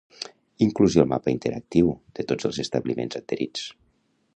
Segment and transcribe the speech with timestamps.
[0.65, 3.73] Inclusió al mapa interactiu de tots els establiments adherits